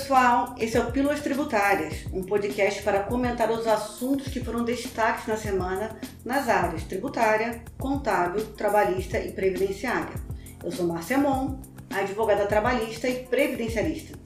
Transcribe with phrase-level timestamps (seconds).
[0.00, 5.26] pessoal, esse é o Pílulas Tributárias, um podcast para comentar os assuntos que foram destaques
[5.26, 5.94] na semana
[6.24, 10.14] nas áreas tributária, contábil, trabalhista e previdenciária.
[10.64, 11.58] Eu sou Márcia Mon,
[11.90, 14.18] advogada trabalhista e previdencialista.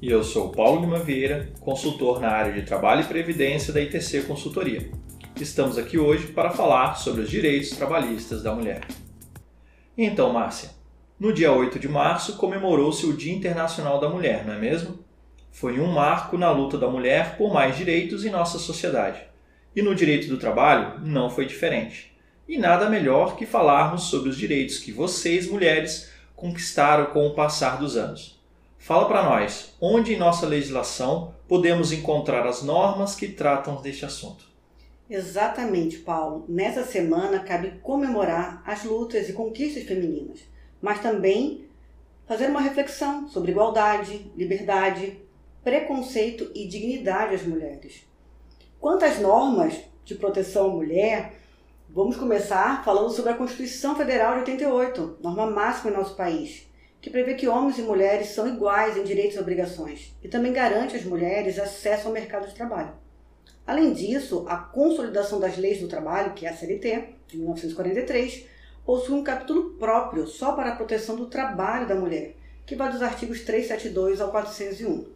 [0.00, 4.22] E eu sou Paulo Lima Vieira, consultor na área de trabalho e previdência da ITC
[4.22, 4.90] Consultoria.
[5.40, 8.80] Estamos aqui hoje para falar sobre os direitos trabalhistas da mulher.
[9.96, 10.70] Então, Márcia,
[11.22, 15.01] no dia 8 de março comemorou-se o Dia Internacional da Mulher, não é mesmo?
[15.52, 19.20] Foi um marco na luta da mulher por mais direitos em nossa sociedade.
[19.76, 22.12] E no direito do trabalho não foi diferente.
[22.48, 27.78] E nada melhor que falarmos sobre os direitos que vocês, mulheres, conquistaram com o passar
[27.78, 28.42] dos anos.
[28.78, 34.50] Fala para nós, onde em nossa legislação podemos encontrar as normas que tratam deste assunto?
[35.08, 36.44] Exatamente, Paulo.
[36.48, 40.40] Nessa semana cabe comemorar as lutas e conquistas femininas,
[40.80, 41.66] mas também
[42.26, 45.21] fazer uma reflexão sobre igualdade, liberdade,
[45.62, 48.06] preconceito e dignidade às mulheres.
[48.80, 49.74] Quanto às normas
[50.04, 51.34] de proteção à mulher,
[51.88, 56.70] vamos começar falando sobre a Constituição Federal de 88, norma máxima em nosso país
[57.02, 60.94] que prevê que homens e mulheres são iguais em direitos e obrigações e também garante
[60.94, 62.92] às mulheres acesso ao mercado de trabalho.
[63.66, 68.46] Além disso, a Consolidação das Leis do Trabalho, que é a CLT, de 1943,
[68.86, 73.02] possui um capítulo próprio só para a proteção do trabalho da mulher, que vai dos
[73.02, 75.06] artigos 372 ao 401.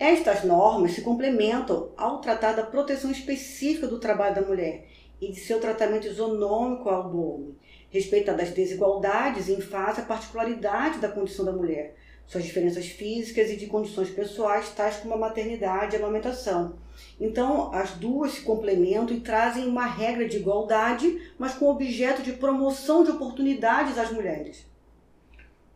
[0.00, 4.86] Estas normas se complementam ao tratar da proteção específica do trabalho da mulher
[5.20, 7.54] e de seu tratamento isonômico ao do homem,
[7.90, 13.56] respeitando as desigualdades em face à particularidade da condição da mulher, suas diferenças físicas e
[13.56, 16.76] de condições pessoais, tais como a maternidade e a amamentação.
[17.20, 22.32] Então, as duas se complementam e trazem uma regra de igualdade, mas com objeto de
[22.32, 24.64] promoção de oportunidades às mulheres.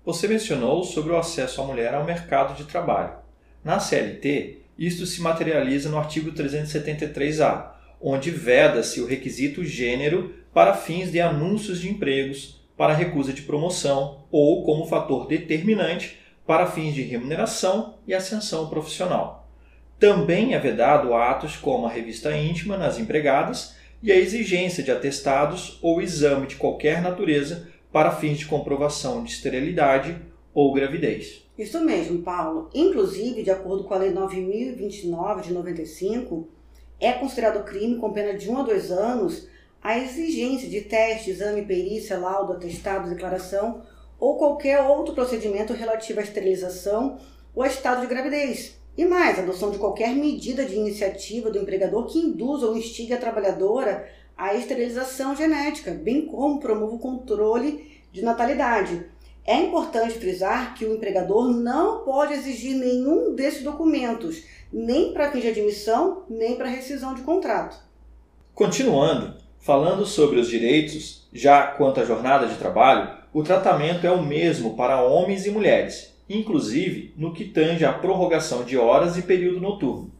[0.02, 3.23] Você mencionou sobre o acesso à mulher ao mercado de trabalho.
[3.64, 11.10] Na CLT, isto se materializa no artigo 373-A, onde veda-se o requisito gênero para fins
[11.10, 17.02] de anúncios de empregos, para recusa de promoção ou como fator determinante para fins de
[17.02, 19.48] remuneração e ascensão profissional.
[19.98, 25.78] Também é vedado atos como a revista íntima nas empregadas e a exigência de atestados
[25.80, 30.16] ou exame de qualquer natureza para fins de comprovação de esterilidade
[30.52, 31.43] ou gravidez.
[31.56, 32.68] Isso mesmo, Paulo.
[32.74, 36.48] Inclusive, de acordo com a Lei 9029 de 95,
[36.98, 39.48] é considerado crime com pena de 1 a 2 anos
[39.80, 43.82] a exigência de teste, exame, perícia, laudo, atestado, declaração
[44.18, 47.18] ou qualquer outro procedimento relativo à esterilização
[47.54, 48.80] ou a estado de gravidez.
[48.96, 53.12] E mais, a adoção de qualquer medida de iniciativa do empregador que induza ou instigue
[53.12, 59.04] a trabalhadora à esterilização genética, bem como promova o controle de natalidade.
[59.46, 65.42] É importante frisar que o empregador não pode exigir nenhum desses documentos, nem para fins
[65.42, 67.76] de admissão, nem para rescisão de contrato.
[68.54, 74.22] Continuando, falando sobre os direitos, já quanto à jornada de trabalho, o tratamento é o
[74.22, 79.60] mesmo para homens e mulheres, inclusive no que tange à prorrogação de horas e período
[79.60, 80.10] noturno.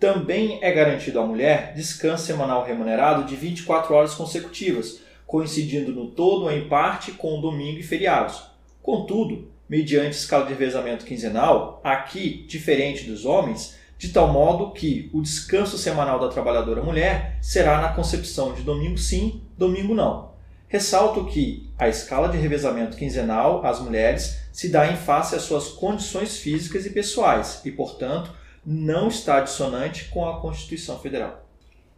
[0.00, 6.46] Também é garantido à mulher descanso semanal remunerado de 24 horas consecutivas, coincidindo no todo
[6.46, 8.51] ou em parte com domingo e feriados.
[8.82, 15.22] Contudo, mediante escala de revezamento quinzenal, aqui, diferente dos homens, de tal modo que o
[15.22, 20.32] descanso semanal da trabalhadora mulher será na concepção de domingo sim, domingo não.
[20.66, 25.68] Ressalto que a escala de revezamento quinzenal às mulheres se dá em face às suas
[25.68, 28.32] condições físicas e pessoais e, portanto,
[28.64, 31.46] não está dissonante com a Constituição Federal.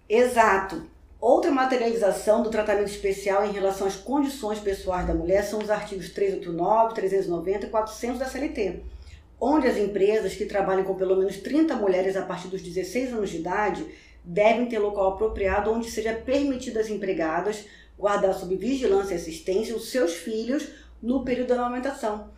[0.09, 0.87] Exato.
[1.26, 6.10] Outra materialização do tratamento especial em relação às condições pessoais da mulher são os artigos
[6.10, 8.82] 389, 390 e 400 da CLT
[9.40, 13.30] onde as empresas que trabalham com pelo menos 30 mulheres a partir dos 16 anos
[13.30, 13.86] de idade
[14.22, 17.64] devem ter local apropriado onde seja permitido às empregadas
[17.98, 20.68] guardar sob vigilância e assistência os seus filhos
[21.03, 22.28] no período da amamentação.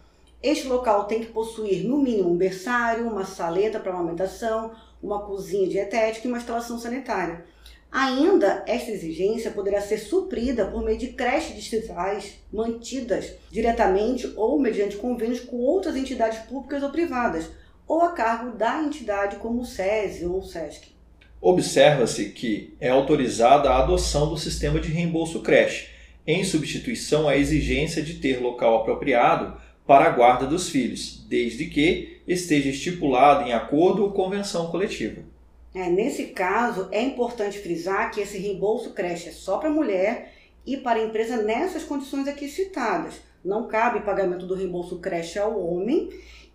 [0.41, 4.71] Este local tem que possuir, no mínimo, um berçário, uma saleta para amamentação,
[5.03, 7.45] uma cozinha dietética e uma instalação sanitária.
[7.99, 14.99] Ainda, esta exigência poderá ser suprida por meio de creches distritais mantidas diretamente ou mediante
[14.99, 17.49] convênios com outras entidades públicas ou privadas,
[17.89, 20.89] ou a cargo da entidade como o SESI ou o SESC.
[21.41, 25.89] Observa-se que é autorizada a adoção do sistema de reembolso creche,
[26.27, 32.21] em substituição à exigência de ter local apropriado para a guarda dos filhos, desde que
[32.29, 35.23] esteja estipulado em acordo ou convenção coletiva.
[35.77, 40.33] É, nesse caso, é importante frisar que esse reembolso creche é só para mulher
[40.65, 43.21] e para a empresa nessas condições aqui citadas.
[43.45, 46.09] Não cabe pagamento do reembolso creche ao homem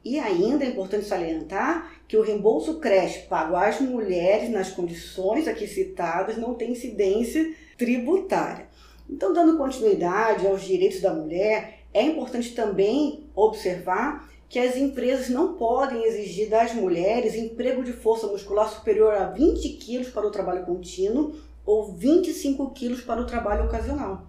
[0.04, 5.68] E ainda é importante salientar que o reembolso creche pago às mulheres nas condições aqui
[5.68, 8.66] citadas não tem incidência tributária.
[9.08, 15.54] Então, dando continuidade aos direitos da mulher, é importante também observar que as empresas não
[15.54, 20.66] podem exigir das mulheres emprego de força muscular superior a 20 quilos para o trabalho
[20.66, 21.34] contínuo
[21.66, 24.24] ou 25 quilos para o trabalho ocasional.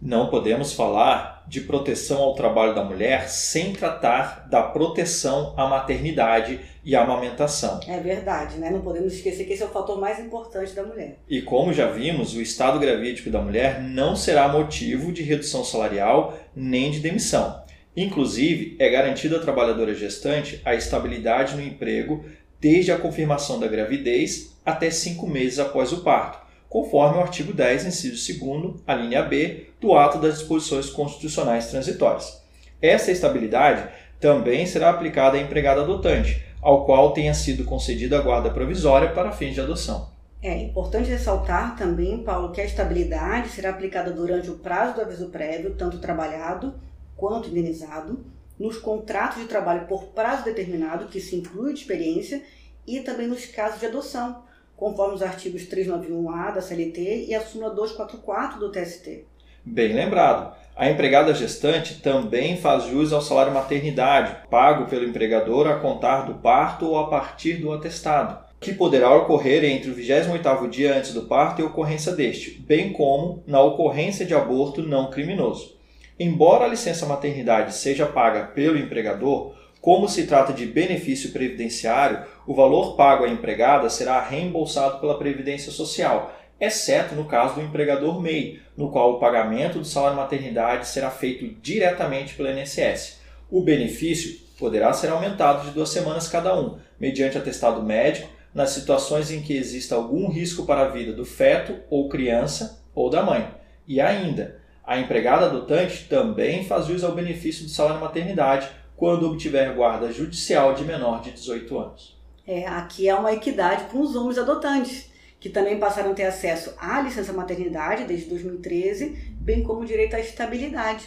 [0.00, 6.60] Não podemos falar de proteção ao trabalho da mulher sem tratar da proteção à maternidade
[6.84, 7.80] e à amamentação.
[7.88, 8.70] É verdade, né?
[8.70, 11.18] Não podemos esquecer que esse é o fator mais importante da mulher.
[11.28, 16.38] E como já vimos, o estado gravídico da mulher não será motivo de redução salarial
[16.54, 17.66] nem de demissão.
[18.00, 22.24] Inclusive, é garantida à trabalhadora gestante a estabilidade no emprego
[22.60, 27.86] desde a confirmação da gravidez até cinco meses após o parto conforme o artigo 10,
[27.86, 32.42] inciso 2, a linha B, do ato das disposições constitucionais transitórias.
[32.80, 33.88] Essa estabilidade
[34.20, 39.32] também será aplicada à empregada adotante, ao qual tenha sido concedida a guarda provisória para
[39.32, 40.10] fins de adoção.
[40.42, 45.30] É importante ressaltar também, Paulo, que a estabilidade será aplicada durante o prazo do aviso
[45.30, 46.74] prévio, tanto trabalhado
[47.18, 48.24] quanto indenizado,
[48.58, 52.42] nos contratos de trabalho por prazo determinado, que se inclui de experiência,
[52.86, 54.42] e também nos casos de adoção,
[54.76, 59.26] conforme os artigos 391A da CLT e a súmula 244 do TST.
[59.64, 60.56] Bem lembrado.
[60.74, 66.34] A empregada gestante também faz jus ao salário maternidade, pago pelo empregador a contar do
[66.34, 71.22] parto ou a partir do atestado, que poderá ocorrer entre o 28º dia antes do
[71.22, 75.77] parto e a ocorrência deste, bem como na ocorrência de aborto não criminoso.
[76.18, 82.54] Embora a licença maternidade seja paga pelo empregador, como se trata de benefício previdenciário, o
[82.54, 88.60] valor pago à empregada será reembolsado pela Previdência Social, exceto no caso do empregador MEI,
[88.76, 93.20] no qual o pagamento do salário maternidade será feito diretamente pelo INSS.
[93.48, 99.30] O benefício poderá ser aumentado de duas semanas cada um, mediante atestado médico, nas situações
[99.30, 103.48] em que exista algum risco para a vida do feto ou criança ou da mãe.
[103.86, 109.74] E ainda, a empregada adotante também faz jus ao benefício do salário maternidade quando obtiver
[109.74, 112.18] guarda judicial de menor de 18 anos.
[112.46, 116.72] É, aqui há uma equidade com os homens adotantes, que também passaram a ter acesso
[116.80, 121.04] à licença maternidade desde 2013, bem como direito à estabilidade.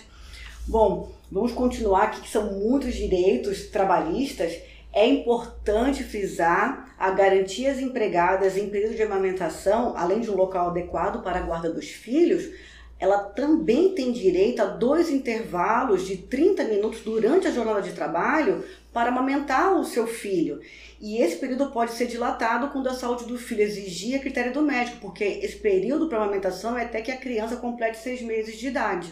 [0.68, 4.54] Bom, vamos continuar aqui, que são muitos direitos trabalhistas.
[4.94, 11.24] É importante frisar a garantias empregadas em período de amamentação, além de um local adequado
[11.24, 12.48] para a guarda dos filhos,
[13.01, 18.63] ela também tem direito a dois intervalos de 30 minutos durante a jornada de trabalho
[18.94, 20.62] para amamentar o seu filho.
[21.00, 24.62] E esse período pode ser dilatado quando a saúde do filho exigir a critério do
[24.62, 28.68] médico, porque esse período para amamentação é até que a criança complete seis meses de
[28.68, 29.12] idade.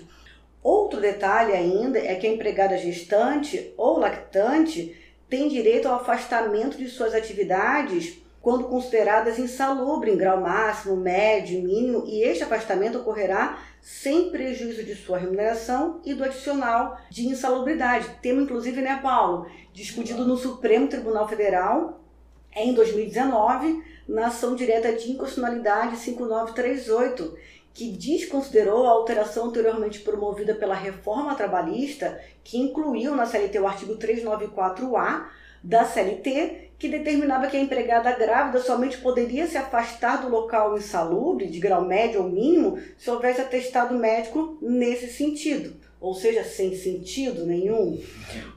[0.61, 4.95] Outro detalhe ainda é que a empregada gestante ou lactante
[5.27, 12.03] tem direito ao afastamento de suas atividades quando consideradas insalubres em grau máximo, médio, mínimo,
[12.05, 18.09] e este afastamento ocorrerá sem prejuízo de sua remuneração e do adicional de insalubridade.
[18.21, 21.99] Tema, inclusive, né, Paulo, discutido no Supremo Tribunal Federal
[22.55, 27.37] em 2019, na ação direta de inconstitucionalidade 5938,
[27.73, 33.95] que desconsiderou a alteração anteriormente promovida pela reforma trabalhista, que incluiu na CLT o artigo
[33.97, 35.27] 394A
[35.63, 41.47] da CLT, que determinava que a empregada grávida somente poderia se afastar do local insalubre,
[41.47, 45.75] de grau médio ou mínimo, se houvesse atestado médico nesse sentido.
[45.99, 48.01] Ou seja, sem sentido nenhum.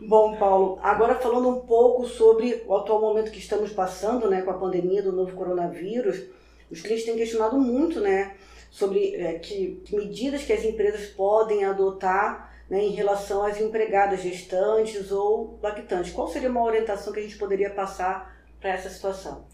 [0.01, 4.53] Bom, Paulo, agora falando um pouco sobre o atual momento que estamos passando, né, com
[4.53, 6.23] a pandemia do novo coronavírus,
[6.71, 8.37] os clientes têm questionado muito, né,
[8.71, 15.11] sobre é, que, medidas que as empresas podem adotar né, em relação às empregadas gestantes
[15.11, 16.13] ou lactantes.
[16.13, 19.45] Qual seria uma orientação que a gente poderia passar para essa situação?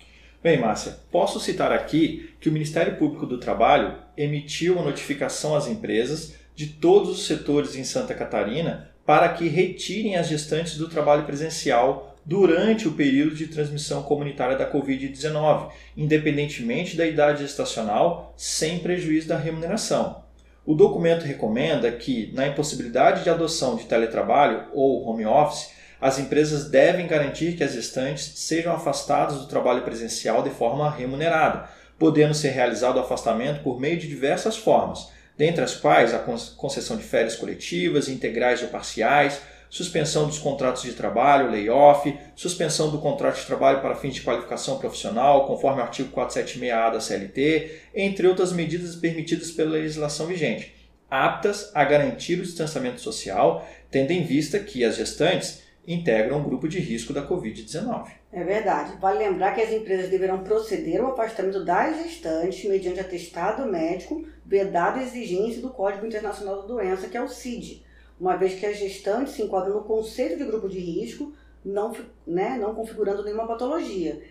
[0.43, 5.67] Bem, Márcia, posso citar aqui que o Ministério Público do Trabalho emitiu uma notificação às
[5.67, 11.25] empresas de todos os setores em Santa Catarina para que retirem as gestantes do trabalho
[11.25, 19.27] presencial durante o período de transmissão comunitária da Covid-19, independentemente da idade gestacional, sem prejuízo
[19.27, 20.23] da remuneração.
[20.69, 26.69] O documento recomenda que, na impossibilidade de adoção de teletrabalho ou home office, as empresas
[26.69, 32.51] devem garantir que as gestantes sejam afastadas do trabalho presencial de forma remunerada, podendo ser
[32.51, 35.09] realizado o afastamento por meio de diversas formas,
[35.39, 40.93] dentre as quais a concessão de férias coletivas, integrais ou parciais, suspensão dos contratos de
[40.93, 46.15] trabalho, layoff, suspensão do contrato de trabalho para fins de qualificação profissional, conforme o artigo
[46.15, 50.75] 476A da CLT, entre outras medidas permitidas pela legislação vigente,
[51.11, 56.69] aptas a garantir o distanciamento social, tendo em vista que as gestantes integram um grupo
[56.69, 58.11] de risco da Covid-19.
[58.31, 58.93] É verdade.
[59.01, 65.01] Vale lembrar que as empresas deverão proceder ao afastamento das gestantes mediante atestado médico, vedado
[65.01, 67.83] exigência do Código Internacional da Doença, que é o CID,
[68.21, 71.33] uma vez que as gestantes se enquadram no conceito de grupo de risco,
[71.65, 71.95] não,
[72.27, 74.23] né, não configurando nenhuma patologia.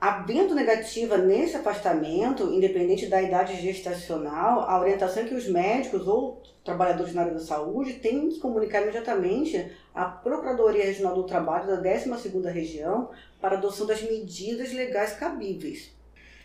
[0.00, 6.42] Havendo negativa nesse afastamento, independente da idade gestacional, a orientação é que os médicos ou
[6.62, 11.82] trabalhadores na área da saúde têm que comunicar imediatamente à Procuradoria Regional do Trabalho da
[11.82, 15.94] 12ª Região para adoção das medidas legais cabíveis.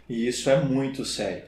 [0.08, 1.44] E isso é muito sério.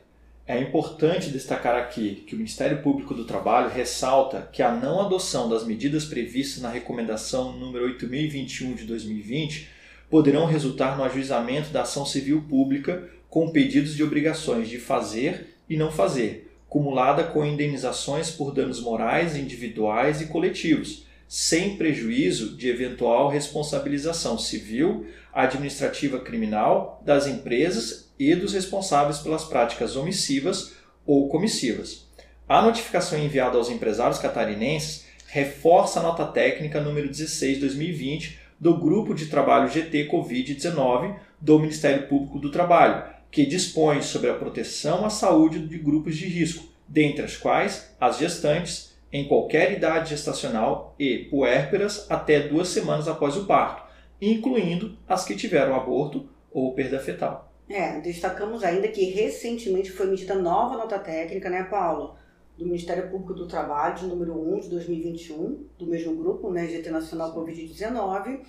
[0.48, 5.48] É importante destacar aqui que o Ministério Público do Trabalho ressalta que a não adoção
[5.48, 9.70] das medidas previstas na recomendação número 8021 de 2020
[10.10, 15.78] poderão resultar no ajuizamento da ação civil pública com pedidos de obrigações de fazer e
[15.78, 23.30] não fazer, cumulada com indenizações por danos morais individuais e coletivos, sem prejuízo de eventual
[23.30, 30.74] responsabilização civil, administrativa criminal das empresas e dos responsáveis pelas práticas omissivas
[31.06, 32.06] ou comissivas.
[32.50, 39.28] A notificação enviada aos empresários catarinenses reforça a nota técnica número 16/2020 do Grupo de
[39.28, 45.66] Trabalho GT Covid-19 do Ministério Público do Trabalho, que dispõe sobre a proteção à saúde
[45.66, 52.10] de grupos de risco, dentre as quais as gestantes em qualquer idade gestacional e puérperas
[52.10, 53.84] até duas semanas após o parto,
[54.22, 57.52] incluindo as que tiveram aborto ou perda fetal.
[57.70, 62.16] É, destacamos ainda que recentemente foi emitida nova nota técnica, né, Paulo?
[62.62, 66.92] do Ministério Público do Trabalho, de número 1 de 2021, do mesmo grupo, né, GT
[66.92, 68.42] Nacional Covid-19,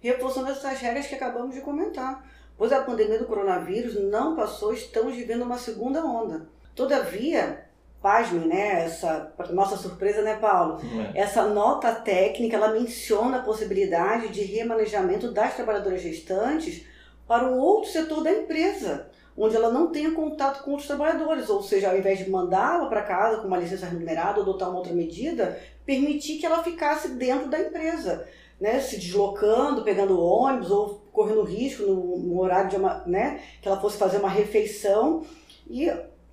[0.00, 2.28] reforçando essas regras que acabamos de comentar.
[2.58, 6.48] Pois a pandemia do coronavírus não passou, estamos vivendo uma segunda onda.
[6.74, 7.64] Todavia,
[8.02, 10.80] pasme, né, essa, nossa surpresa, né, Paulo?
[11.14, 11.20] É.
[11.20, 16.86] Essa nota técnica, ela menciona a possibilidade de remanejamento das trabalhadoras gestantes
[17.26, 21.62] para um outro setor da empresa, onde ela não tenha contato com outros trabalhadores, ou
[21.62, 24.92] seja, ao invés de mandá-la para casa com uma licença remunerada ou adotar uma outra
[24.92, 28.26] medida, permitir que ela ficasse dentro da empresa,
[28.58, 33.68] né, se deslocando, pegando ônibus ou correndo risco no, no horário de uma, né, que
[33.68, 35.22] ela fosse fazer uma refeição
[35.68, 35.88] e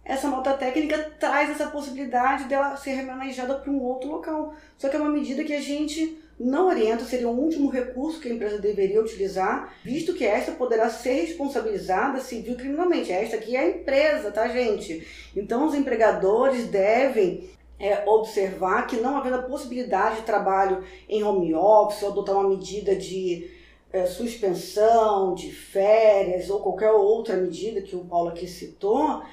[0.07, 4.55] essa nota técnica traz essa possibilidade dela ser remanejada para um outro local.
[4.77, 8.29] Só que é uma medida que a gente não orienta, seria o último recurso que
[8.29, 13.11] a empresa deveria utilizar, visto que esta poderá ser responsabilizada civil criminalmente.
[13.11, 15.05] Esta aqui é a empresa, tá, gente?
[15.35, 17.49] Então, os empregadores devem
[17.79, 22.49] é, observar que não havendo a possibilidade de trabalho em home office ou adotar uma
[22.49, 23.49] medida de
[23.91, 29.23] é, suspensão, de férias ou qualquer outra medida que o Paulo aqui citou,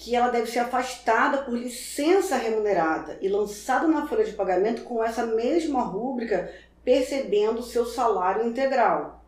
[0.00, 5.04] que ela deve ser afastada por licença remunerada e lançada na folha de pagamento com
[5.04, 6.50] essa mesma rúbrica,
[6.82, 9.22] percebendo seu salário integral.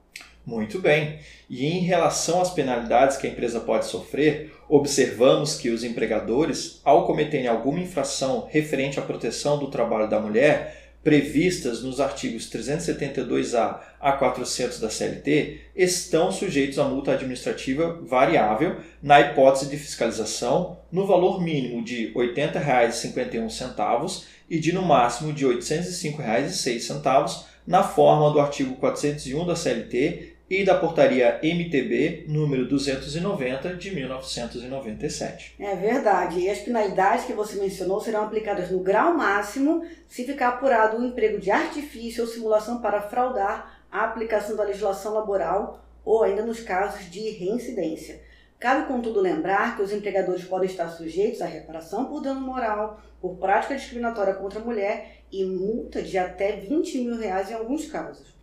[0.46, 1.20] Muito bem.
[1.48, 7.06] E em relação às penalidades que a empresa pode sofrer, observamos que os empregadores, ao
[7.06, 14.12] cometerem alguma infração referente à proteção do trabalho da mulher, previstas nos artigos 372A a
[14.12, 21.42] 400 da CLT estão sujeitos a multa administrativa variável na hipótese de fiscalização no valor
[21.42, 28.76] mínimo de R$ 80,51 e de no máximo de R$ 805,06 na forma do artigo
[28.76, 35.54] 401 da CLT e da portaria MTB número 290 de 1997.
[35.58, 36.40] É verdade.
[36.40, 41.06] E as penalidades que você mencionou serão aplicadas no grau máximo se ficar apurado o
[41.06, 46.60] emprego de artifício ou simulação para fraudar a aplicação da legislação laboral ou ainda nos
[46.60, 48.20] casos de reincidência.
[48.60, 53.38] Cabe, contudo, lembrar que os empregadores podem estar sujeitos à reparação por dano moral, por
[53.38, 58.34] prática discriminatória contra a mulher e multa de até 20 mil reais em alguns casos.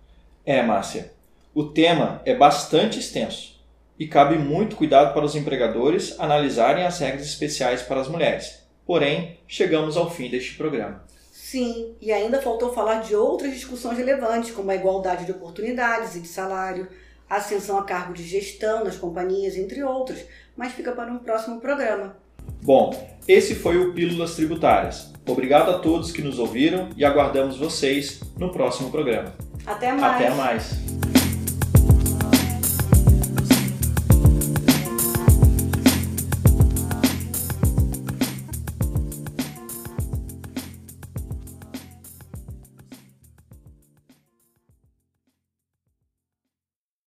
[0.44, 1.18] É, Márcia.
[1.53, 3.60] O tema é bastante extenso
[3.98, 8.63] e cabe muito cuidado para os empregadores analisarem as regras especiais para as mulheres.
[8.86, 11.03] Porém, chegamos ao fim deste programa.
[11.32, 16.20] Sim, e ainda faltou falar de outras discussões relevantes, como a igualdade de oportunidades e
[16.20, 16.88] de salário,
[17.27, 20.20] a ascensão a cargo de gestão nas companhias, entre outros,
[20.56, 22.15] mas fica para um próximo programa.
[22.62, 22.91] Bom,
[23.27, 25.12] esse foi o Pílulas Tributárias.
[25.27, 29.34] Obrigado a todos que nos ouviram e aguardamos vocês no próximo programa.
[29.65, 30.15] Até mais.
[30.15, 30.99] Até mais.